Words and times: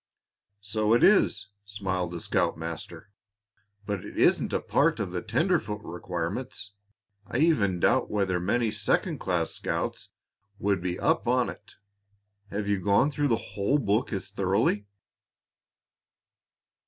"So 0.61 0.95
it 0.95 1.03
is," 1.03 1.49
smiled 1.63 2.09
the 2.11 2.19
scoutmaster; 2.19 3.11
"but 3.85 4.03
it 4.03 4.17
isn't 4.17 4.51
a 4.51 4.59
part 4.59 4.99
of 4.99 5.11
the 5.11 5.21
tenderfoot 5.21 5.81
requirements. 5.83 6.71
I 7.27 7.37
even 7.37 7.79
doubt 7.79 8.09
whether 8.09 8.39
many 8.39 8.71
second 8.71 9.19
class 9.19 9.51
scouts 9.51 10.09
would 10.57 10.81
be 10.81 10.99
up 10.99 11.27
on 11.27 11.49
it. 11.49 11.75
Have 12.49 12.67
you 12.67 12.79
gone 12.79 13.11
through 13.11 13.27
the 13.27 13.37
whole 13.53 13.77
book 13.77 14.11
as 14.11 14.31
thoroughly?" 14.31 14.87